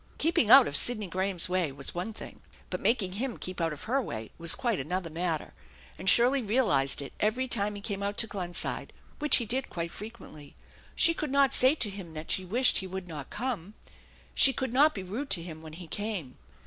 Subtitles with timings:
[0.17, 3.83] Keeping out of Sidney Graham's way was one thing, but making him keep out of
[3.83, 5.53] her way was quite another matter,
[5.95, 9.91] and Shirley realized it every time he came out to Glenside, which he did quite
[9.91, 10.55] frequently.
[10.95, 13.75] She could not say to him that she wished he would not come.
[14.33, 15.61] She could not be rude to him.
[15.61, 16.39] when he came.